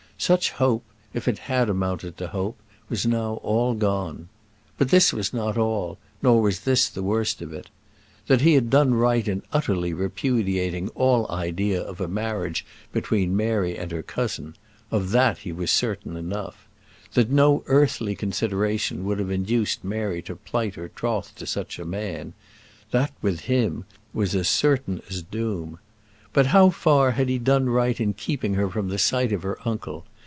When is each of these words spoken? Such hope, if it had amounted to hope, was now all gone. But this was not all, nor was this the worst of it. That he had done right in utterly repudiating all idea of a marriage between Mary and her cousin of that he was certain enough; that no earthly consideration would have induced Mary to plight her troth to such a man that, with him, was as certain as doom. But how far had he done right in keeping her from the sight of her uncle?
Such 0.19 0.51
hope, 0.51 0.83
if 1.15 1.27
it 1.27 1.39
had 1.39 1.67
amounted 1.67 2.15
to 2.19 2.27
hope, 2.27 2.59
was 2.89 3.07
now 3.07 3.39
all 3.41 3.73
gone. 3.73 4.29
But 4.77 4.89
this 4.89 5.11
was 5.11 5.33
not 5.33 5.57
all, 5.57 5.97
nor 6.21 6.41
was 6.43 6.59
this 6.59 6.89
the 6.89 7.01
worst 7.01 7.41
of 7.41 7.51
it. 7.51 7.71
That 8.27 8.41
he 8.41 8.53
had 8.53 8.69
done 8.69 8.93
right 8.93 9.27
in 9.27 9.41
utterly 9.51 9.95
repudiating 9.95 10.89
all 10.89 11.27
idea 11.31 11.81
of 11.81 11.99
a 11.99 12.07
marriage 12.07 12.67
between 12.93 13.35
Mary 13.35 13.75
and 13.75 13.91
her 13.91 14.03
cousin 14.03 14.55
of 14.91 15.09
that 15.09 15.39
he 15.39 15.51
was 15.51 15.71
certain 15.71 16.15
enough; 16.15 16.67
that 17.15 17.31
no 17.31 17.63
earthly 17.65 18.13
consideration 18.13 19.03
would 19.05 19.17
have 19.17 19.31
induced 19.31 19.83
Mary 19.83 20.21
to 20.21 20.35
plight 20.35 20.75
her 20.75 20.89
troth 20.89 21.33
to 21.37 21.47
such 21.47 21.79
a 21.79 21.83
man 21.83 22.33
that, 22.91 23.11
with 23.23 23.39
him, 23.39 23.85
was 24.13 24.35
as 24.35 24.47
certain 24.47 25.01
as 25.09 25.23
doom. 25.23 25.79
But 26.33 26.45
how 26.45 26.69
far 26.69 27.11
had 27.13 27.27
he 27.27 27.39
done 27.39 27.69
right 27.71 27.99
in 27.99 28.13
keeping 28.13 28.53
her 28.53 28.69
from 28.69 28.87
the 28.89 28.97
sight 28.99 29.33
of 29.33 29.41
her 29.41 29.57
uncle? 29.67 30.05